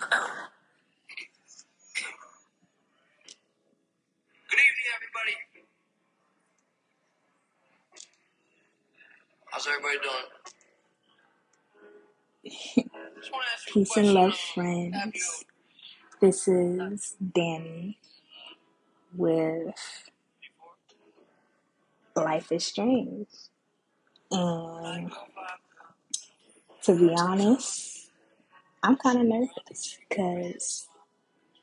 Good 0.00 0.08
evening, 4.60 4.88
everybody. 4.96 5.36
How's 9.50 9.66
everybody 9.66 9.98
doing? 10.02 10.30
Just 13.16 13.32
want 13.32 13.44
to 13.46 13.52
ask 13.54 13.68
you 13.68 13.72
a 13.72 13.84
Peace 13.84 13.96
and 13.96 14.14
question. 14.14 14.14
love, 14.14 14.38
have 14.92 15.06
you 15.14 15.22
friends. 15.22 15.44
This 16.20 16.48
is 16.48 17.16
Danny 17.34 17.98
with 19.16 19.74
Life 22.16 22.52
is 22.52 22.66
Strange. 22.66 23.28
And 24.30 25.12
oh 25.12 25.26
to 26.84 26.96
be 26.98 27.14
honest, 27.16 27.95
I'm 28.86 28.96
kind 28.96 29.18
of 29.18 29.26
nervous 29.26 29.98
because 30.08 30.86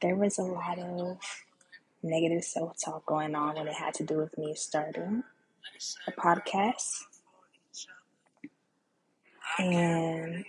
there 0.01 0.17
was 0.17 0.39
a 0.39 0.43
lot 0.43 0.77
of 0.77 1.17
negative 2.03 2.43
self 2.43 2.75
talk 2.83 3.05
going 3.05 3.33
on 3.33 3.55
when 3.55 3.69
it 3.69 3.75
had 3.75 3.93
to 3.93 4.03
do 4.03 4.17
with 4.17 4.37
me 4.37 4.53
starting 4.55 5.23
a 6.05 6.11
podcast. 6.11 6.97
And 9.57 10.43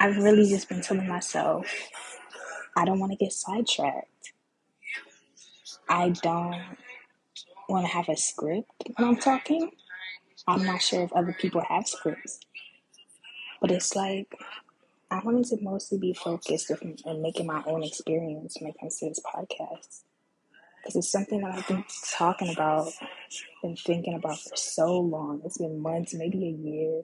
I've 0.00 0.16
really 0.16 0.48
just 0.48 0.70
been 0.70 0.80
telling 0.80 1.06
myself 1.06 1.66
I 2.74 2.86
don't 2.86 2.98
want 2.98 3.12
to 3.12 3.18
get 3.18 3.34
sidetracked. 3.34 4.32
I 5.86 6.08
don't 6.08 6.62
want 7.68 7.86
to 7.86 7.92
have 7.92 8.08
a 8.08 8.16
script 8.16 8.70
when 8.96 9.06
I'm 9.06 9.16
talking. 9.16 9.70
I'm 10.46 10.64
not 10.64 10.80
sure 10.80 11.02
if 11.02 11.12
other 11.12 11.36
people 11.38 11.62
have 11.68 11.86
scripts, 11.86 12.40
but 13.60 13.70
it's 13.70 13.94
like 13.94 14.34
I 15.10 15.20
wanted 15.24 15.46
to 15.46 15.58
mostly 15.62 15.98
be 15.98 16.12
focused 16.12 16.70
on 17.06 17.22
making 17.22 17.46
my 17.46 17.62
own 17.66 17.82
experience 17.82 18.56
when 18.60 18.70
it 18.70 18.76
comes 18.78 18.98
to 18.98 19.08
this 19.08 19.20
podcast. 19.20 20.02
Because 20.76 20.96
it's 20.96 21.10
something 21.10 21.40
that 21.40 21.54
I've 21.54 21.66
been 21.66 21.84
talking 22.12 22.52
about, 22.52 22.92
been 23.62 23.76
thinking 23.76 24.14
about 24.14 24.38
for 24.38 24.56
so 24.56 25.00
long. 25.00 25.40
It's 25.44 25.58
been 25.58 25.80
months, 25.80 26.14
maybe 26.14 26.44
a 26.44 26.50
year. 26.50 27.02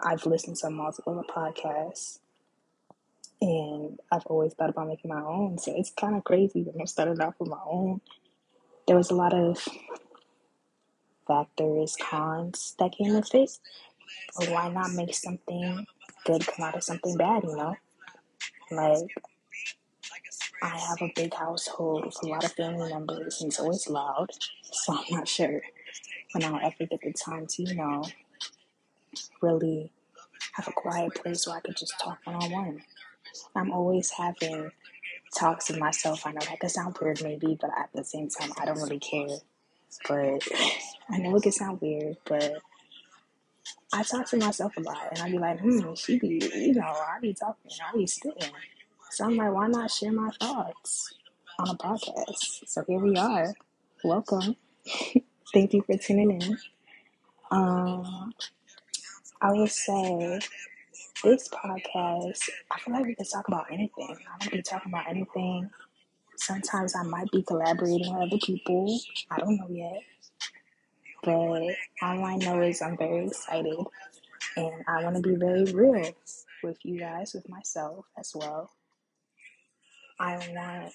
I've 0.00 0.26
listened 0.26 0.56
to 0.56 0.70
multiple 0.70 1.22
podcasts 1.28 2.18
and 3.40 3.98
I've 4.10 4.26
always 4.26 4.54
thought 4.54 4.70
about 4.70 4.88
making 4.88 5.10
my 5.10 5.20
own. 5.20 5.58
So 5.58 5.72
it's 5.76 5.90
kind 5.90 6.16
of 6.16 6.24
crazy 6.24 6.62
when 6.62 6.80
I 6.80 6.86
started 6.86 7.20
off 7.20 7.34
with 7.38 7.50
my 7.50 7.60
own. 7.66 8.00
There 8.86 8.96
was 8.96 9.10
a 9.10 9.14
lot 9.14 9.34
of 9.34 9.58
factors, 11.26 11.96
cons 12.00 12.74
that 12.78 12.92
came 12.92 13.14
with 13.14 13.34
it. 13.34 13.50
But 14.38 14.48
why 14.50 14.68
not 14.70 14.92
make 14.92 15.14
something 15.14 15.86
good 16.24 16.46
come 16.46 16.66
out 16.66 16.76
of 16.76 16.84
something 16.84 17.16
bad, 17.16 17.44
you 17.44 17.56
know? 17.56 17.76
Like, 18.70 19.14
I 20.62 20.78
have 20.78 21.02
a 21.02 21.12
big 21.14 21.34
household 21.34 22.06
with 22.06 22.22
a 22.22 22.26
lot 22.26 22.44
of 22.44 22.52
family 22.52 22.92
members 22.92 23.40
and 23.40 23.50
it's 23.50 23.60
always 23.60 23.88
loud. 23.88 24.30
So 24.74 24.94
I'm 24.94 25.04
not 25.10 25.28
sure 25.28 25.60
when 26.32 26.44
I'll 26.44 26.56
ever 26.56 26.86
get 26.86 27.02
the 27.02 27.12
time 27.12 27.46
to, 27.46 27.62
you 27.62 27.74
know, 27.74 28.04
really 29.42 29.92
have 30.54 30.66
a 30.66 30.72
quiet 30.72 31.14
place 31.14 31.46
where 31.46 31.56
I 31.56 31.60
could 31.60 31.76
just 31.76 32.00
talk 32.00 32.18
one 32.24 32.36
on 32.36 32.50
one. 32.50 32.82
I'm 33.54 33.70
always 33.70 34.10
having 34.10 34.70
talks 35.36 35.68
with 35.68 35.78
myself. 35.78 36.26
I 36.26 36.32
know 36.32 36.40
that 36.40 36.60
could 36.60 36.70
sound 36.70 36.96
weird 37.00 37.22
maybe, 37.22 37.58
but 37.60 37.70
at 37.78 37.90
the 37.94 38.04
same 38.04 38.28
time, 38.28 38.52
I 38.58 38.64
don't 38.64 38.80
really 38.80 38.98
care. 38.98 39.38
But 40.08 40.42
I 41.10 41.18
know 41.18 41.36
it 41.36 41.42
could 41.42 41.54
sound 41.54 41.80
weird, 41.80 42.16
but 42.26 42.62
I 43.92 44.02
talk 44.02 44.26
to 44.28 44.36
myself 44.38 44.76
a 44.76 44.80
lot 44.80 45.08
and 45.10 45.20
I 45.20 45.30
be 45.30 45.38
like, 45.38 45.60
hmm, 45.60 45.94
she 45.94 46.18
be, 46.18 46.40
you 46.54 46.74
know, 46.74 46.82
I 46.82 47.18
be 47.20 47.34
talking, 47.34 47.70
I 47.86 47.96
be 47.96 48.06
spitting. 48.06 48.50
So 49.10 49.26
I'm 49.26 49.36
like, 49.36 49.52
why 49.52 49.68
not 49.68 49.90
share 49.90 50.12
my 50.12 50.30
thoughts 50.40 51.12
on 51.58 51.68
a 51.70 51.74
podcast? 51.74 52.66
So 52.66 52.84
here 52.88 52.98
we 52.98 53.16
are. 53.16 53.54
Welcome. 54.02 54.56
Thank 55.52 55.74
you 55.74 55.82
for 55.82 55.96
tuning 55.98 56.40
in. 56.40 56.58
Um, 57.50 58.32
I 59.40 59.52
will 59.52 59.66
say 59.66 60.40
this 61.22 61.48
podcast, 61.48 62.48
I 62.70 62.80
feel 62.80 62.94
like 62.94 63.04
we 63.04 63.14
can 63.14 63.26
talk 63.26 63.46
about 63.48 63.66
anything. 63.70 64.16
I 64.34 64.38
don't 64.44 64.52
be 64.52 64.62
talking 64.62 64.92
about 64.92 65.08
anything. 65.08 65.70
Sometimes 66.36 66.96
I 66.96 67.02
might 67.02 67.30
be 67.30 67.42
collaborating 67.42 68.14
with 68.14 68.22
other 68.28 68.38
people. 68.38 68.98
I 69.30 69.38
don't 69.38 69.56
know 69.56 69.68
yet. 69.70 70.02
But 71.22 71.34
all 72.02 72.24
I 72.24 72.36
know 72.36 72.60
is 72.62 72.82
I'm 72.82 72.96
very 72.96 73.26
excited 73.26 73.76
and 74.56 74.84
I 74.88 75.04
want 75.04 75.16
to 75.16 75.22
be 75.22 75.36
very 75.36 75.64
real 75.64 76.12
with 76.64 76.78
you 76.82 76.98
guys, 76.98 77.32
with 77.32 77.48
myself 77.48 78.06
as 78.18 78.32
well. 78.34 78.70
I 80.18 80.36
want 80.36 80.92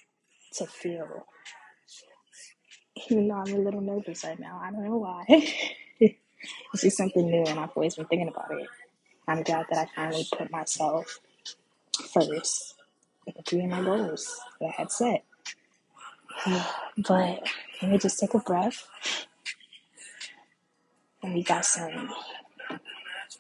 to 0.53 0.65
feel, 0.65 1.25
even 3.09 3.27
though 3.29 3.35
I'm 3.35 3.53
a 3.53 3.57
little 3.57 3.81
nervous 3.81 4.25
right 4.25 4.39
now, 4.39 4.59
I 4.61 4.71
don't 4.71 4.83
know 4.83 4.97
why. 4.97 5.23
it's 5.99 6.81
just 6.81 6.97
something 6.97 7.29
new 7.29 7.43
and 7.45 7.59
I've 7.59 7.71
always 7.75 7.95
been 7.95 8.05
thinking 8.05 8.27
about 8.27 8.51
it. 8.51 8.67
I'm 9.29 9.43
glad 9.43 9.65
that 9.69 9.87
I 9.87 9.95
finally 9.95 10.27
put 10.37 10.51
myself 10.51 11.19
first 12.13 12.75
with 13.25 13.35
three 13.45 13.63
of 13.63 13.69
my 13.69 13.81
goals 13.81 14.39
that 14.59 14.67
I 14.67 14.81
had 14.81 14.91
set. 14.91 15.23
But 17.07 17.47
let 17.81 17.91
me 17.91 17.97
just 17.99 18.19
take 18.19 18.33
a 18.33 18.39
breath 18.39 18.87
and 21.27 21.35
we 21.35 21.43
got 21.43 21.65
some 21.65 22.09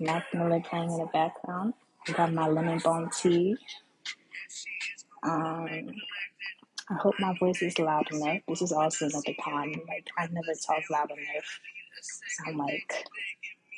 Mac 0.01 0.25
Miller 0.33 0.59
playing 0.59 0.91
in 0.91 0.97
the 0.97 1.09
background. 1.13 1.73
I 2.07 2.11
got 2.11 2.33
my 2.33 2.47
lemon 2.47 2.79
balm 2.83 3.09
tea. 3.17 3.55
Um, 5.23 5.93
I 6.89 6.93
hope 6.99 7.15
my 7.19 7.35
voice 7.39 7.61
is 7.61 7.79
loud 7.79 8.11
enough. 8.11 8.39
This 8.47 8.61
is 8.61 8.73
also 8.73 9.05
another 9.05 9.33
con. 9.41 9.73
Like 9.87 10.07
I 10.17 10.27
never 10.27 10.53
talk 10.65 10.83
loud 10.91 11.11
enough. 11.11 11.59
So 12.01 12.43
I'm 12.47 12.57
like, 12.57 13.05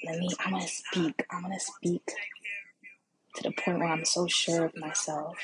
let 0.06 0.18
me. 0.18 0.30
I'm 0.44 0.54
gonna 0.54 0.68
speak. 0.68 1.24
I'm 1.30 1.44
gonna 1.44 1.60
speak 1.60 2.12
to 3.36 3.44
the 3.44 3.52
point 3.52 3.78
where 3.78 3.90
I'm 3.90 4.06
so 4.06 4.26
sure 4.28 4.66
of 4.66 4.76
myself. 4.76 5.38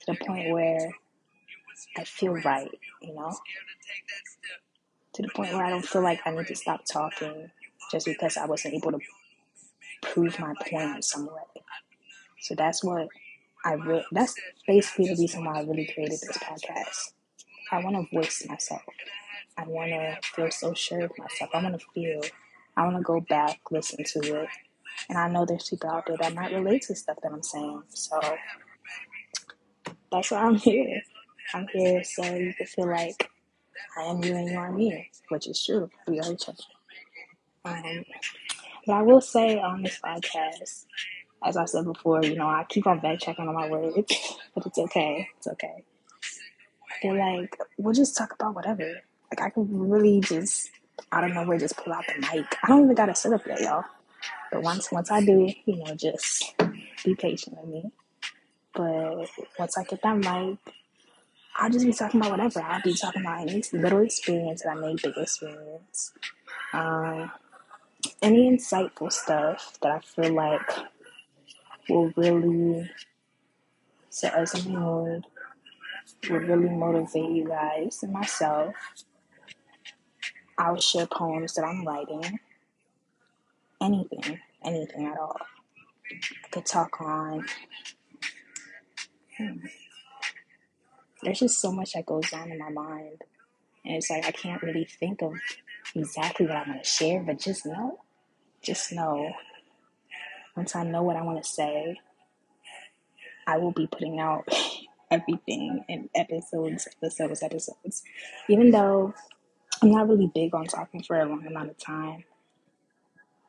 To 0.00 0.12
the 0.12 0.24
point 0.24 0.50
where 0.50 0.90
I 1.96 2.04
feel 2.04 2.34
right. 2.34 2.70
You 3.00 3.14
know. 3.14 3.34
To 5.14 5.22
the 5.22 5.28
point 5.28 5.54
where 5.54 5.64
I 5.64 5.70
don't 5.70 5.86
feel 5.86 6.02
like 6.02 6.20
I 6.26 6.32
need 6.32 6.48
to 6.48 6.56
stop 6.56 6.84
talking 6.84 7.50
just 7.90 8.06
because 8.06 8.36
I 8.36 8.46
wasn't 8.46 8.74
able 8.74 8.92
to 8.92 8.98
prove 10.02 10.38
my 10.38 10.54
point 10.68 10.96
in 10.96 11.02
some 11.02 11.26
way. 11.26 11.62
So 12.40 12.54
that's 12.54 12.84
what 12.84 13.08
I 13.64 13.74
re- 13.74 14.04
that's 14.12 14.34
basically 14.66 15.08
the 15.08 15.16
reason 15.20 15.44
why 15.44 15.58
I 15.58 15.62
really 15.62 15.90
created 15.92 16.20
this 16.20 16.38
podcast. 16.38 17.12
I 17.72 17.82
want 17.82 17.96
to 17.96 18.16
voice 18.16 18.44
myself. 18.48 18.82
I 19.56 19.64
want 19.66 19.90
to 19.90 20.18
feel 20.22 20.50
so 20.50 20.74
sure 20.74 21.04
of 21.04 21.12
myself. 21.18 21.50
I 21.54 21.62
want 21.62 21.78
to 21.80 21.86
feel. 21.94 22.20
I 22.76 22.84
want 22.84 22.96
to 22.96 23.02
go 23.02 23.20
back, 23.20 23.60
listen 23.70 24.04
to 24.04 24.42
it, 24.42 24.48
and 25.08 25.16
I 25.16 25.28
know 25.28 25.46
there's 25.46 25.68
people 25.68 25.90
out 25.90 26.06
there 26.06 26.16
that 26.20 26.34
might 26.34 26.52
relate 26.52 26.82
to 26.82 26.94
stuff 26.96 27.18
that 27.22 27.32
I'm 27.32 27.42
saying. 27.42 27.82
So 27.88 28.20
that's 30.10 30.30
why 30.30 30.38
I'm 30.38 30.56
here. 30.56 31.02
I'm 31.54 31.66
here 31.72 32.02
so 32.04 32.24
you 32.24 32.52
can 32.54 32.66
feel 32.66 32.88
like 32.88 33.30
I 33.98 34.02
am 34.04 34.22
you 34.24 34.34
and 34.34 34.50
you 34.50 34.58
are 34.58 34.72
me, 34.72 35.10
which 35.28 35.46
is 35.46 35.64
true. 35.64 35.88
We 36.08 36.20
are 36.20 36.32
each 36.32 36.48
other. 36.48 36.58
Um, 37.64 38.04
but 38.86 38.92
I 38.92 39.02
will 39.02 39.20
say 39.20 39.58
on 39.58 39.82
this 39.82 39.98
podcast, 40.04 40.84
as 41.42 41.56
I 41.56 41.64
said 41.64 41.84
before, 41.84 42.22
you 42.22 42.36
know, 42.36 42.46
I 42.46 42.64
keep 42.68 42.86
on 42.86 43.00
backtracking 43.00 43.40
on 43.40 43.54
my 43.54 43.68
words, 43.68 43.96
but 44.54 44.66
it's 44.66 44.78
okay. 44.78 45.28
It's 45.38 45.46
okay. 45.46 45.84
They're 47.02 47.14
like, 47.14 47.56
we'll 47.78 47.94
just 47.94 48.16
talk 48.16 48.32
about 48.34 48.54
whatever. 48.54 48.84
Like, 49.30 49.40
I 49.40 49.50
can 49.50 49.88
really 49.88 50.20
just, 50.20 50.70
I 51.10 51.20
don't 51.20 51.34
know 51.34 51.44
where, 51.44 51.58
just 51.58 51.76
pull 51.76 51.92
out 51.92 52.04
the 52.06 52.20
mic. 52.20 52.46
I 52.62 52.68
don't 52.68 52.84
even 52.84 52.94
got 52.94 53.06
to 53.06 53.14
set 53.14 53.32
up 53.32 53.46
yet, 53.46 53.60
y'all. 53.60 53.84
But 54.52 54.62
once, 54.62 54.92
once 54.92 55.10
I 55.10 55.24
do, 55.24 55.50
you 55.64 55.84
know, 55.84 55.94
just 55.94 56.54
be 57.04 57.14
patient 57.14 57.56
with 57.60 57.68
me. 57.68 57.90
But 58.74 59.28
once 59.58 59.78
I 59.78 59.84
get 59.84 60.02
that 60.02 60.16
mic, 60.16 60.58
I'll 61.56 61.70
just 61.70 61.84
be 61.86 61.92
talking 61.92 62.20
about 62.20 62.32
whatever. 62.32 62.60
I'll 62.60 62.82
be 62.82 62.94
talking 62.94 63.22
about 63.22 63.42
any 63.42 63.62
little 63.72 64.00
experience 64.00 64.62
that 64.62 64.70
I 64.70 64.74
made 64.74 65.00
big 65.02 65.16
experience. 65.16 66.12
Um, 66.72 67.30
any 68.22 68.50
insightful 68.50 69.12
stuff 69.12 69.78
that 69.82 69.92
I 69.92 70.00
feel 70.00 70.34
like 70.34 70.70
will 71.88 72.12
really 72.16 72.90
set 74.10 74.34
us 74.34 74.54
in 74.66 74.72
the 74.74 74.78
mood, 74.80 75.26
will 76.30 76.40
really 76.40 76.70
motivate 76.70 77.30
you 77.30 77.48
guys 77.48 78.00
and 78.02 78.12
myself. 78.12 78.74
I 80.58 80.70
will 80.72 80.80
share 80.80 81.06
poems 81.06 81.54
that 81.54 81.64
I'm 81.64 81.86
writing. 81.86 82.40
Anything, 83.82 84.40
anything 84.64 85.06
at 85.06 85.18
all. 85.18 85.36
I 86.44 86.48
could 86.50 86.66
talk 86.66 87.00
on. 87.00 87.46
hmm, 89.38 89.66
There's 91.22 91.40
just 91.40 91.60
so 91.60 91.72
much 91.72 91.94
that 91.94 92.06
goes 92.06 92.32
on 92.32 92.52
in 92.52 92.58
my 92.58 92.70
mind. 92.70 93.22
And 93.84 93.96
it's 93.96 94.10
like 94.10 94.26
I 94.26 94.32
can't 94.32 94.62
really 94.62 94.84
think 94.86 95.22
of 95.22 95.34
exactly 95.94 96.46
what 96.46 96.56
I 96.56 96.68
want 96.68 96.82
to 96.82 96.88
share, 96.88 97.20
but 97.22 97.38
just 97.38 97.66
know, 97.66 98.00
just 98.62 98.92
know. 98.92 99.32
Once 100.56 100.76
I 100.76 100.84
know 100.84 101.02
what 101.02 101.16
I 101.16 101.22
want 101.22 101.42
to 101.42 101.48
say, 101.48 101.98
I 103.46 103.58
will 103.58 103.72
be 103.72 103.86
putting 103.86 104.20
out 104.20 104.48
everything 105.10 105.84
in 105.88 106.08
episodes, 106.14 106.88
episodes, 107.02 107.42
episodes. 107.42 108.02
Even 108.48 108.70
though 108.70 109.14
I'm 109.82 109.90
not 109.90 110.08
really 110.08 110.30
big 110.34 110.54
on 110.54 110.66
talking 110.66 111.02
for 111.02 111.20
a 111.20 111.26
long 111.26 111.46
amount 111.46 111.70
of 111.70 111.78
time, 111.78 112.24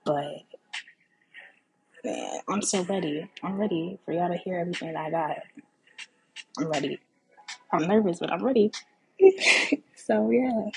but 0.06 0.44
man, 2.04 2.42
I'm 2.50 2.62
so 2.62 2.84
ready. 2.84 3.30
I'm 3.44 3.58
ready 3.58 4.00
for 4.06 4.14
y'all 4.14 4.30
to 4.30 4.38
hear 4.38 4.60
everything 4.60 4.94
that 4.94 5.00
I 5.00 5.10
got. 5.12 5.38
I'm 6.58 6.70
ready. 6.70 7.00
I'm 7.72 7.88
nervous, 7.88 8.20
but 8.20 8.32
I'm 8.32 8.44
ready. 8.44 8.72
so 9.96 10.30
yeah, 10.32 10.70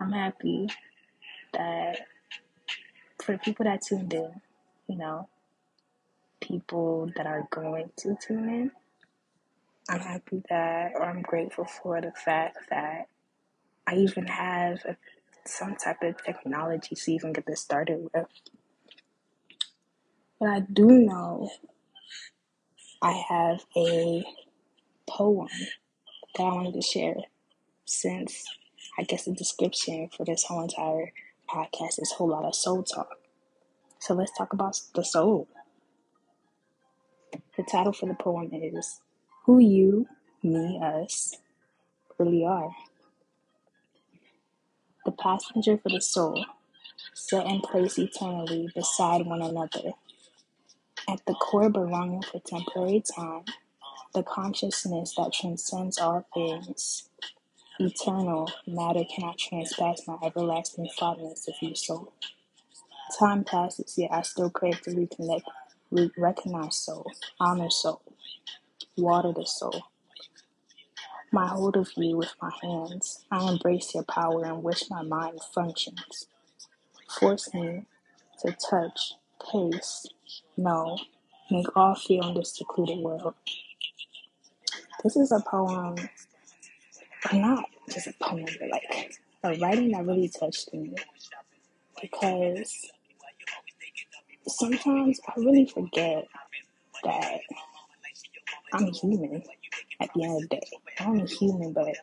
I'm 0.00 0.12
happy 0.12 0.68
that 1.54 2.00
for 3.22 3.38
people 3.38 3.64
that 3.64 3.82
tuned 3.82 4.14
in, 4.14 4.32
you 4.88 4.96
know, 4.96 5.28
people 6.40 7.10
that 7.16 7.26
are 7.26 7.48
going 7.50 7.90
to 7.98 8.16
tune 8.26 8.48
in, 8.48 8.70
I'm 9.90 10.00
happy 10.00 10.42
that, 10.50 10.92
or 10.96 11.04
I'm 11.04 11.22
grateful 11.22 11.64
for 11.66 12.00
the 12.00 12.12
fact 12.12 12.58
that 12.70 13.08
I 13.86 13.96
even 13.96 14.26
have 14.28 14.78
a, 14.86 14.96
some 15.46 15.76
type 15.76 16.02
of 16.02 16.22
technology 16.24 16.96
to 16.96 17.12
even 17.12 17.32
get 17.34 17.46
this 17.46 17.62
started 17.62 18.08
with. 18.14 18.26
But 20.40 20.48
I 20.50 20.60
do 20.60 20.86
know 20.86 21.50
I 23.02 23.12
have 23.30 23.64
a 23.76 24.24
poem 25.08 25.48
that 26.36 26.42
I 26.44 26.54
wanted 26.54 26.74
to 26.74 26.82
share 26.82 27.16
since 27.86 28.44
I 29.00 29.04
guess 29.04 29.24
the 29.24 29.32
description 29.32 30.10
for 30.14 30.26
this 30.26 30.44
whole 30.44 30.60
entire 30.60 31.14
podcast 31.48 32.02
is 32.02 32.12
a 32.12 32.16
whole 32.16 32.28
lot 32.28 32.44
of 32.44 32.54
soul 32.54 32.82
talk. 32.82 33.18
So 33.98 34.12
let's 34.12 34.36
talk 34.36 34.52
about 34.52 34.78
the 34.94 35.02
soul. 35.02 35.48
The 37.56 37.62
title 37.62 37.94
for 37.94 38.04
the 38.04 38.14
poem 38.14 38.50
is 38.52 39.00
Who 39.46 39.58
You, 39.58 40.06
Me, 40.42 40.78
Us 40.82 41.34
Really 42.18 42.44
Are. 42.44 42.72
The 45.06 45.12
passenger 45.12 45.78
for 45.78 45.88
the 45.88 46.02
soul, 46.02 46.44
set 47.14 47.46
in 47.46 47.62
place 47.62 47.98
eternally 47.98 48.68
beside 48.74 49.24
one 49.24 49.40
another. 49.40 49.92
At 51.08 51.24
the 51.26 51.32
core, 51.32 51.70
belonging 51.70 52.20
for 52.20 52.40
temporary 52.40 53.02
time, 53.16 53.44
the 54.12 54.22
consciousness 54.22 55.14
that 55.16 55.32
transcends 55.32 55.96
all 55.96 56.26
things. 56.34 57.08
Eternal 57.80 58.52
matter 58.68 59.04
cannot 59.04 59.38
transpass 59.38 60.06
my 60.08 60.18
everlasting 60.24 60.88
fondness 60.98 61.48
of 61.48 61.54
you, 61.62 61.74
soul. 61.74 62.12
Time 63.18 63.44
passes, 63.44 63.96
yet 63.98 64.12
I 64.12 64.22
still 64.22 64.50
crave 64.50 64.80
to 64.82 64.90
reconnect, 64.92 65.42
re- 65.90 66.10
recognize 66.18 66.76
soul, 66.78 67.06
honor 67.40 67.70
soul, 67.70 68.02
water 68.96 69.32
the 69.36 69.46
soul. 69.46 69.84
My 71.32 71.46
hold 71.48 71.76
of 71.76 71.90
you 71.96 72.16
with 72.16 72.34
my 72.42 72.52
hands, 72.62 73.24
I 73.30 73.48
embrace 73.50 73.94
your 73.94 74.04
power 74.04 74.46
in 74.46 74.62
which 74.62 74.84
my 74.90 75.02
mind 75.02 75.40
functions. 75.54 76.28
Force 77.20 77.54
me 77.54 77.86
to 78.42 78.52
touch, 78.70 79.14
taste, 79.52 80.14
know, 80.56 80.98
make 81.50 81.76
all 81.76 81.94
feel 81.96 82.28
in 82.28 82.34
this 82.34 82.56
secluded 82.56 82.98
world. 82.98 83.34
This 85.04 85.16
is 85.16 85.32
a 85.32 85.40
poem, 85.40 85.96
not 87.32 87.64
just 87.88 88.06
a 88.06 88.14
poem, 88.20 88.46
but 88.58 88.70
like 88.70 89.18
a 89.42 89.58
writing 89.58 89.92
that 89.92 90.06
really 90.06 90.28
touched 90.28 90.72
me 90.72 90.94
because 92.00 92.90
sometimes 94.46 95.20
I 95.28 95.32
really 95.36 95.66
forget 95.66 96.26
that 97.04 97.40
I'm 98.72 98.86
human 98.92 99.42
at 100.00 100.10
the 100.14 100.24
end 100.24 100.36
of 100.36 100.48
the 100.48 100.56
day. 100.56 100.68
I'm 100.98 101.26
human, 101.26 101.72
but 101.72 101.96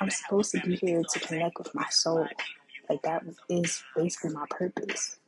I'm 0.00 0.10
supposed 0.10 0.52
to 0.52 0.60
be 0.60 0.76
here 0.76 1.02
to 1.02 1.20
connect 1.20 1.58
with 1.58 1.74
my 1.74 1.86
soul. 1.90 2.26
Like 2.88 3.02
that 3.02 3.22
is 3.48 3.82
basically 3.96 4.30
my 4.30 4.46
purpose. 4.50 5.18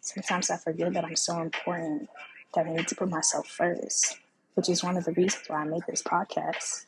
Sometimes 0.00 0.50
I 0.50 0.56
forget 0.56 0.92
that 0.94 1.04
I'm 1.04 1.16
so 1.16 1.40
important 1.40 2.08
that 2.54 2.66
I 2.66 2.72
need 2.72 2.88
to 2.88 2.94
put 2.94 3.10
myself 3.10 3.48
first, 3.48 4.18
which 4.54 4.68
is 4.68 4.82
one 4.82 4.96
of 4.96 5.04
the 5.04 5.12
reasons 5.12 5.44
why 5.48 5.58
I 5.58 5.64
make 5.64 5.86
this 5.86 6.02
podcast. 6.02 6.86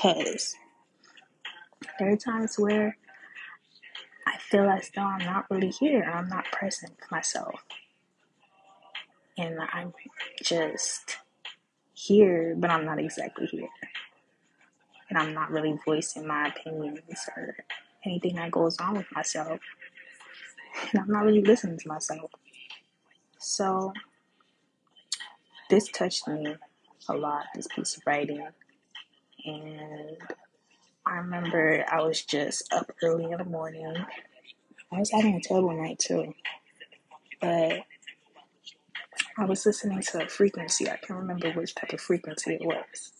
Because 0.00 0.54
there 1.98 2.12
are 2.12 2.16
times 2.16 2.56
where 2.56 2.96
I 4.26 4.38
feel 4.38 4.68
as 4.68 4.90
though 4.94 5.02
I'm 5.02 5.24
not 5.24 5.46
really 5.50 5.70
here, 5.70 6.04
I'm 6.04 6.28
not 6.28 6.44
present 6.52 6.92
for 6.98 7.14
myself. 7.14 7.60
And 9.36 9.58
I'm 9.72 9.92
just 10.40 11.16
here, 11.94 12.54
but 12.56 12.70
I'm 12.70 12.84
not 12.84 13.00
exactly 13.00 13.46
here. 13.46 13.68
And 15.10 15.18
I'm 15.18 15.34
not 15.34 15.50
really 15.50 15.76
voicing 15.84 16.26
my 16.26 16.48
opinions 16.48 17.00
or 17.36 17.56
anything 18.04 18.36
that 18.36 18.52
goes 18.52 18.78
on 18.78 18.96
with 18.96 19.06
myself. 19.12 19.58
And 20.92 21.00
I'm 21.00 21.10
not 21.10 21.24
really 21.24 21.42
listening 21.42 21.78
to 21.78 21.88
myself. 21.88 22.30
So 23.38 23.92
this 25.70 25.88
touched 25.88 26.28
me 26.28 26.54
a 27.08 27.14
lot, 27.14 27.46
this 27.54 27.66
piece 27.66 27.96
of 27.96 28.02
writing. 28.06 28.46
And 29.48 30.16
I 31.06 31.16
remember 31.16 31.84
I 31.90 32.02
was 32.02 32.22
just 32.22 32.72
up 32.72 32.90
early 33.02 33.24
in 33.24 33.38
the 33.38 33.44
morning. 33.44 33.94
I 34.92 34.98
was 34.98 35.10
having 35.10 35.36
a 35.36 35.40
terrible 35.40 35.76
night 35.76 35.98
too. 35.98 36.34
But 37.40 37.80
I 39.38 39.44
was 39.44 39.64
listening 39.64 40.02
to 40.02 40.24
a 40.24 40.28
frequency. 40.28 40.90
I 40.90 40.96
can't 40.96 41.20
remember 41.20 41.52
which 41.52 41.74
type 41.74 41.92
of 41.92 42.00
frequency 42.00 42.54
it 42.54 42.64
was. 42.64 43.12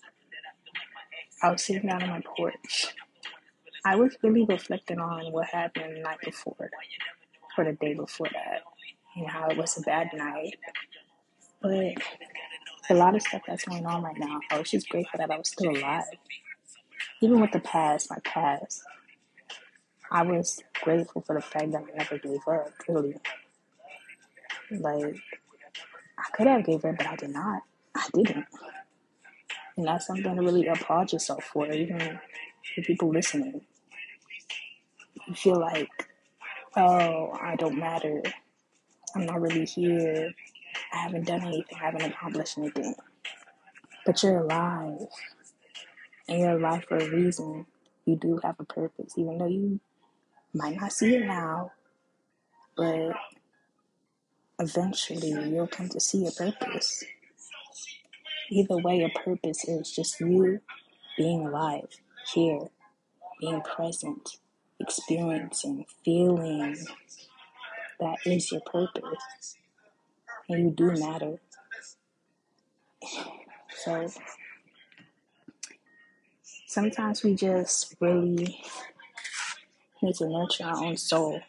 I 1.43 1.51
was 1.53 1.65
sitting 1.65 1.89
down 1.89 2.03
on 2.03 2.11
my 2.11 2.23
porch. 2.37 2.95
I 3.85 3.97
was 3.97 4.17
really 4.23 4.45
reflecting 4.45 4.99
on 4.99 5.33
what 5.33 5.47
happened 5.47 5.97
the 5.97 6.01
night 6.01 6.21
before, 6.23 6.71
or 7.57 7.65
the 7.65 7.73
day 7.73 7.95
before 7.95 8.29
that, 8.33 8.63
and 9.17 9.29
how 9.29 9.49
it 9.49 9.57
was 9.57 9.79
a 9.79 9.83
bad 9.83 10.11
night. 10.15 10.57
But 11.63 11.95
a 12.91 12.95
lot 12.95 13.15
of 13.15 13.23
stuff 13.23 13.43
that's 13.47 13.65
going 13.65 13.87
on 13.87 14.03
right 14.03 14.19
now, 14.19 14.41
I 14.51 14.59
was 14.59 14.71
just 14.71 14.89
grateful 14.89 15.19
that 15.19 15.31
I 15.31 15.39
was 15.39 15.49
still 15.49 15.71
alive. 15.77 16.05
Even 17.23 17.41
with 17.41 17.53
the 17.53 17.61
past, 17.61 18.11
my 18.11 18.19
past, 18.25 18.83
I 20.11 20.23
was 20.23 20.63
grateful 20.83 21.23
for 21.23 21.35
the 21.35 21.43
fact 21.43 21.73
that 21.73 21.83
I 21.83 21.97
never 21.99 22.19
gave 22.19 22.41
up, 22.49 22.73
really. 22.89 23.17
Like, 24.71 25.17
I 26.19 26.25
could 26.33 26.47
have 26.47 26.65
gave 26.65 26.85
up, 26.85 26.97
but 26.99 27.07
I 27.07 27.17
did 27.17 27.31
not. 27.31 27.63
I 27.97 28.07
didn't. 28.15 28.47
And 29.77 29.87
that's 29.87 30.07
something 30.07 30.37
to 30.37 30.43
really 30.43 30.67
applaud 30.67 31.13
yourself 31.13 31.45
for, 31.45 31.71
even 31.71 32.21
for 32.75 32.83
people 32.83 33.11
listening. 33.11 33.61
You 35.27 35.35
feel 35.35 35.61
like, 35.61 35.89
oh, 36.77 37.33
I 37.41 37.57
don't 37.57 37.79
matter. 37.79 38.23
I'm 39.15 39.27
not 39.27 39.41
really 39.41 39.65
here. 39.67 40.33
I 40.93 40.99
haven't 40.99 41.27
done 41.27 41.43
anything. 41.43 41.79
I 41.81 41.85
haven't 41.85 42.03
accomplished 42.03 42.59
anything. 42.59 42.95
But 44.07 44.23
you're 44.23 44.41
alive. 44.41 45.07
And 46.29 46.41
you're 46.41 46.59
alive 46.59 46.85
for 46.89 46.97
a 46.97 47.11
reason. 47.11 47.67
You 48.05 48.17
do 48.17 48.41
have 48.43 48.57
a 48.59 48.65
purpose, 48.65 49.15
even 49.17 49.39
though 49.39 49.47
you 49.47 49.81
might 50.55 50.81
not 50.81 50.93
see 50.93 51.17
it 51.17 51.27
now. 51.27 51.73
But 52.77 53.13
eventually, 54.59 55.31
you'll 55.51 55.67
come 55.67 55.89
to 55.91 56.01
see 56.01 56.27
a 56.27 56.31
purpose. 56.31 57.05
Either 58.51 58.79
way, 58.79 59.03
a 59.03 59.19
purpose 59.19 59.65
is 59.69 59.91
just 59.91 60.21
you 60.21 60.61
being 61.19 61.47
alive, 61.47 61.89
here, 62.33 62.69
being 63.41 63.61
present, 63.61 64.39
experiencing, 64.81 65.85
feeling. 66.05 66.77
That 68.01 68.17
is 68.25 68.53
your 68.53 68.63
purpose. 68.63 69.57
And 70.49 70.65
you 70.65 70.71
do 70.71 70.93
matter. 71.01 71.39
So 73.85 74.09
sometimes 76.67 77.23
we 77.23 77.35
just 77.35 77.95
really 78.01 78.61
need 80.03 80.15
to 80.17 80.29
nurture 80.29 80.65
our 80.65 80.85
own 80.85 80.97
soul, 80.97 81.41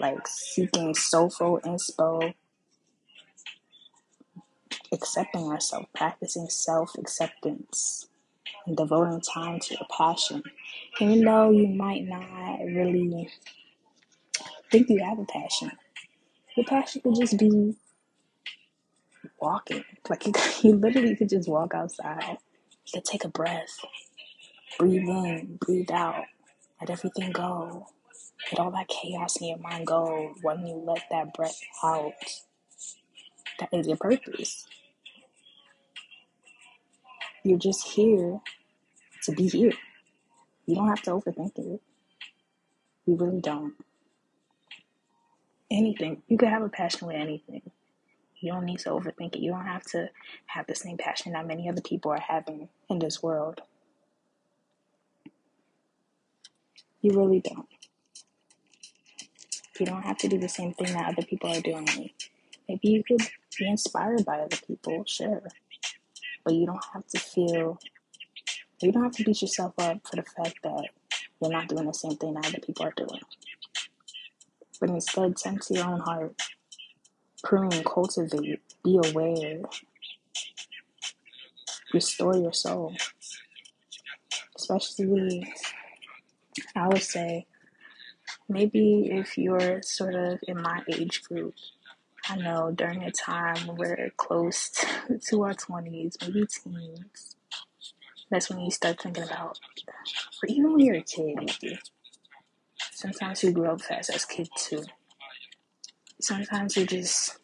like 0.00 0.26
seeking 0.26 0.94
soulful 0.94 1.60
inspo, 1.64 2.34
accepting 4.92 5.44
ourselves, 5.50 5.88
practicing 5.94 6.48
self 6.48 6.94
acceptance, 6.96 8.08
and 8.66 8.76
devoting 8.76 9.20
time 9.20 9.60
to 9.60 9.74
your 9.74 9.86
passion. 9.96 10.42
Even 11.00 11.24
though 11.24 11.50
you 11.50 11.68
might 11.68 12.04
not 12.06 12.60
really 12.64 13.28
think 14.70 14.88
you 14.88 15.02
have 15.04 15.18
a 15.18 15.24
passion, 15.24 15.72
your 16.56 16.66
passion 16.66 17.02
could 17.02 17.16
just 17.16 17.38
be 17.38 17.74
walking. 19.44 19.84
Like 20.10 20.26
you, 20.26 20.34
you 20.64 20.76
literally 20.76 21.16
could 21.16 21.30
just 21.30 21.48
walk 21.50 21.74
outside. 21.74 22.38
You 22.86 22.92
could 22.94 23.06
take 23.06 23.24
a 23.24 23.30
breath, 23.30 23.80
breathe 24.78 25.08
in, 25.08 25.58
breathe 25.60 25.90
out, 25.92 26.24
let 26.80 26.90
everything 26.90 27.32
go. 27.32 27.86
Let 28.52 28.60
all 28.60 28.72
that 28.72 28.88
chaos 28.88 29.36
in 29.40 29.48
your 29.48 29.58
mind 29.58 29.86
go 29.88 30.34
when 30.42 30.66
you 30.66 30.76
let 30.76 31.04
that 31.10 31.34
breath 31.34 31.60
out. 31.84 32.12
That 33.60 33.70
is 33.72 33.88
your 33.88 33.98
purpose. 33.98 34.66
You're 37.44 37.58
just 37.58 37.88
here 37.88 38.40
to 39.24 39.32
be 39.32 39.48
here. 39.48 39.72
You 40.66 40.76
don't 40.76 40.88
have 40.88 41.02
to 41.02 41.12
overthink 41.12 41.58
it. 41.58 41.82
You 43.06 43.16
really 43.16 43.40
don't. 43.40 43.74
Anything. 45.70 46.22
You 46.28 46.38
can 46.38 46.48
have 46.50 46.62
a 46.62 46.70
passion 46.70 47.08
with 47.08 47.16
anything. 47.16 47.62
You 48.44 48.52
don't 48.52 48.66
need 48.66 48.80
to 48.80 48.90
overthink 48.90 49.36
it. 49.36 49.40
You 49.40 49.52
don't 49.52 49.64
have 49.64 49.84
to 49.92 50.10
have 50.46 50.66
the 50.66 50.74
same 50.74 50.98
passion 50.98 51.32
that 51.32 51.46
many 51.46 51.66
other 51.66 51.80
people 51.80 52.10
are 52.10 52.20
having 52.20 52.68
in 52.90 52.98
this 52.98 53.22
world. 53.22 53.62
You 57.00 57.12
really 57.18 57.40
don't. 57.40 57.66
You 59.80 59.86
don't 59.86 60.02
have 60.02 60.18
to 60.18 60.28
do 60.28 60.38
the 60.38 60.48
same 60.50 60.74
thing 60.74 60.92
that 60.92 61.08
other 61.08 61.26
people 61.26 61.50
are 61.50 61.60
doing. 61.62 62.10
Maybe 62.68 62.88
you 62.88 63.02
could 63.02 63.22
be 63.58 63.66
inspired 63.66 64.26
by 64.26 64.40
other 64.40 64.58
people, 64.66 65.04
sure. 65.06 65.42
But 66.44 66.52
you 66.52 66.66
don't 66.66 66.84
have 66.92 67.06
to 67.06 67.18
feel, 67.18 67.78
you 68.82 68.92
don't 68.92 69.04
have 69.04 69.12
to 69.12 69.24
beat 69.24 69.40
yourself 69.40 69.72
up 69.78 70.06
for 70.06 70.16
the 70.16 70.22
fact 70.22 70.58
that 70.64 70.84
you're 71.40 71.50
not 71.50 71.68
doing 71.68 71.86
the 71.86 71.94
same 71.94 72.16
thing 72.16 72.34
that 72.34 72.46
other 72.46 72.60
people 72.60 72.84
are 72.84 72.92
doing. 72.94 73.22
But 74.78 74.90
instead, 74.90 75.34
tend 75.38 75.62
to 75.62 75.74
your 75.74 75.86
own 75.86 76.00
heart, 76.00 76.34
prune, 77.44 77.84
cultivate, 77.84 78.60
be 78.82 78.98
aware, 79.04 79.60
restore 81.92 82.36
your 82.36 82.52
soul. 82.52 82.94
Especially, 84.56 85.46
I 86.74 86.88
would 86.88 87.02
say, 87.02 87.46
maybe 88.48 89.10
if 89.12 89.36
you're 89.36 89.82
sort 89.82 90.14
of 90.14 90.38
in 90.48 90.60
my 90.60 90.82
age 90.88 91.22
group, 91.24 91.54
I 92.28 92.36
know 92.36 92.72
during 92.74 93.02
a 93.02 93.12
time 93.12 93.66
when 93.66 93.76
we're 93.76 94.10
close 94.16 94.70
to 95.28 95.42
our 95.42 95.52
20s, 95.52 96.16
maybe 96.22 96.46
teens, 96.46 97.36
that's 98.30 98.48
when 98.48 98.60
you 98.60 98.70
start 98.70 99.02
thinking 99.02 99.24
about, 99.24 99.60
or 100.42 100.48
even 100.48 100.72
when 100.72 100.80
you're 100.80 100.96
a 100.96 101.02
kid, 101.02 101.36
maybe. 101.36 101.78
Sometimes 102.92 103.42
we 103.42 103.52
grow 103.52 103.72
up 103.72 103.82
fast 103.82 104.08
as 104.10 104.24
kids 104.24 104.48
too. 104.56 104.82
Sometimes 106.20 106.76
you're 106.76 106.86
just 106.86 107.38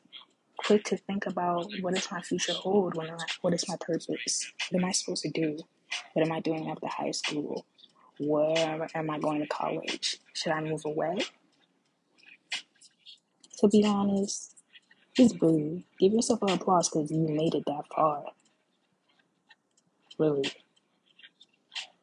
quick 0.57 0.85
to 0.85 0.97
think 0.97 1.27
about 1.27 1.67
what 1.81 1.95
does 1.95 2.11
my 2.11 2.21
future 2.23 2.53
hold? 2.53 2.99
I, 2.99 3.09
what 3.41 3.55
is 3.55 3.69
my 3.69 3.77
purpose? 3.81 4.53
What 4.71 4.83
am 4.83 4.85
I 4.85 4.93
supposed 4.93 5.23
to 5.23 5.31
do? 5.31 5.59
What 6.13 6.27
am 6.27 6.33
I 6.33 6.41
doing 6.41 6.71
after 6.71 6.87
high 6.87 7.11
school? 7.11 7.67
Where 8.19 8.89
am 8.95 9.11
I 9.11 9.19
going 9.19 9.41
to 9.41 9.47
college? 9.49 10.19
Should 10.35 10.53
I 10.53 10.61
move 10.61 10.85
away? 10.85 11.19
To 13.59 13.69
be 13.69 13.85
honest, 13.85 14.57
just 15.17 15.39
breathe. 15.39 15.83
Give 15.99 16.13
yourself 16.13 16.43
an 16.43 16.51
applause 16.51 16.89
because 16.89 17.11
you 17.11 17.19
made 17.29 17.55
it 17.55 17.65
that 17.67 17.85
far. 17.95 18.25
Really. 20.19 20.51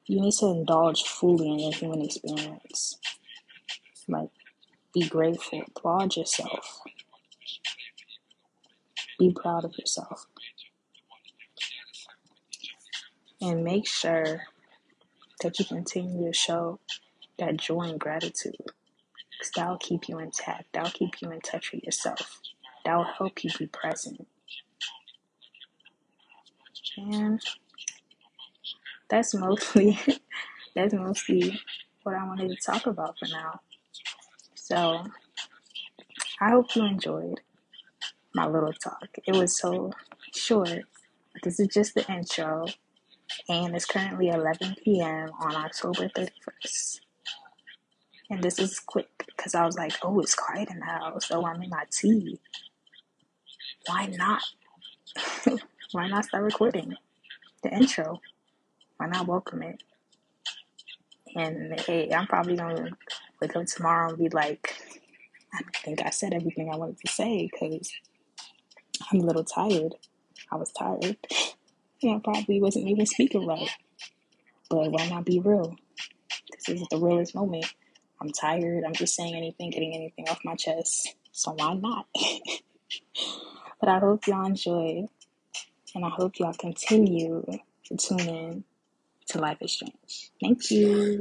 You 0.05 0.21
need 0.21 0.33
to 0.33 0.47
indulge 0.47 1.03
fully 1.03 1.49
in 1.49 1.59
your 1.59 1.73
human 1.73 2.01
experience. 2.03 2.99
Like, 4.07 4.29
be 4.99 5.07
grateful. 5.07 5.61
Applaud 5.67 6.15
yourself. 6.15 6.81
Be 9.19 9.31
proud 9.31 9.63
of 9.63 9.77
yourself. 9.77 10.25
And 13.41 13.63
make 13.63 13.87
sure 13.87 14.41
that 15.41 15.59
you 15.59 15.65
continue 15.65 16.25
to 16.27 16.33
show 16.33 16.79
that 17.37 17.57
joy 17.57 17.81
and 17.81 17.99
gratitude. 17.99 18.55
Because 18.57 19.51
that'll 19.55 19.77
keep 19.77 20.09
you 20.09 20.17
intact. 20.17 20.65
That'll 20.73 20.91
keep 20.91 21.21
you 21.21 21.29
in 21.29 21.41
touch 21.41 21.71
with 21.71 21.83
yourself. 21.83 22.41
That'll 22.83 23.03
help 23.03 23.43
you 23.43 23.51
be 23.59 23.67
present. 23.67 24.27
And 26.97 27.39
that's 29.09 29.35
mostly 29.35 29.99
that's 30.75 30.93
mostly 30.93 31.59
what 32.01 32.15
I 32.15 32.25
wanted 32.25 32.49
to 32.49 32.55
talk 32.55 32.87
about 32.87 33.19
for 33.19 33.27
now. 33.27 33.59
So 34.69 35.01
I 36.41 36.49
hope 36.49 36.75
you 36.75 36.83
enjoyed 36.83 37.39
my 38.35 38.45
little 38.45 38.73
talk. 38.73 39.07
It 39.25 39.33
was 39.33 39.57
so 39.57 39.93
short. 40.35 40.81
This 41.41 41.61
is 41.61 41.69
just 41.69 41.95
the 41.95 42.05
intro, 42.11 42.65
and 43.47 43.73
it's 43.73 43.85
currently 43.85 44.27
11 44.27 44.75
p.m. 44.83 45.29
on 45.39 45.55
October 45.55 46.09
31st. 46.09 46.99
And 48.29 48.43
this 48.43 48.59
is 48.59 48.81
quick 48.81 49.07
because 49.25 49.55
I 49.55 49.65
was 49.65 49.77
like, 49.77 49.93
oh, 50.03 50.19
it's 50.19 50.35
quiet 50.35 50.69
in 50.69 50.79
the 50.79 50.85
house. 50.85 51.31
Oh, 51.31 51.45
I'm 51.45 51.63
in 51.63 51.69
my 51.69 51.85
tea. 51.89 52.37
Why 53.85 54.07
not? 54.07 54.41
Why 55.93 56.09
not 56.09 56.25
start 56.25 56.43
recording 56.43 56.93
the 57.63 57.69
intro? 57.69 58.19
Why 58.97 59.07
not 59.07 59.27
welcome 59.27 59.63
it? 59.63 59.81
And 61.37 61.79
hey, 61.79 62.11
I'm 62.11 62.27
probably 62.27 62.57
gonna 62.57 62.89
wake 63.41 63.55
up 63.55 63.65
tomorrow 63.65 64.09
and 64.09 64.17
be 64.17 64.29
like, 64.29 64.75
I 65.53 65.61
think 65.83 66.01
I 66.05 66.09
said 66.09 66.33
everything 66.33 66.69
I 66.71 66.77
wanted 66.77 66.99
to 67.05 67.11
say 67.11 67.49
because 67.51 67.91
I'm 69.11 69.21
a 69.21 69.25
little 69.25 69.43
tired. 69.43 69.95
I 70.51 70.55
was 70.55 70.71
tired. 70.71 71.17
And 72.03 72.17
I 72.17 72.19
probably 72.19 72.61
wasn't 72.61 72.87
even 72.87 73.07
speaking 73.07 73.47
right. 73.47 73.71
But 74.69 74.91
why 74.91 75.09
not 75.09 75.25
be 75.25 75.39
real? 75.39 75.75
This 76.51 76.79
is 76.79 76.87
the 76.89 76.99
realest 76.99 77.33
moment. 77.33 77.65
I'm 78.21 78.29
tired. 78.29 78.83
I'm 78.85 78.93
just 78.93 79.15
saying 79.15 79.35
anything, 79.35 79.71
getting 79.71 79.95
anything 79.95 80.29
off 80.29 80.39
my 80.45 80.55
chest. 80.55 81.15
So 81.31 81.53
why 81.53 81.73
not? 81.73 82.05
but 83.79 83.89
I 83.89 83.97
hope 83.97 84.27
y'all 84.27 84.45
enjoy. 84.45 85.07
And 85.95 86.05
I 86.05 86.09
hope 86.09 86.37
y'all 86.37 86.53
continue 86.53 87.43
to 87.85 87.97
tune 87.97 88.19
in 88.19 88.63
to 89.29 89.39
Life 89.39 89.57
is 89.61 89.73
Strange. 89.73 90.31
Thank 90.41 90.69
you. 90.71 91.19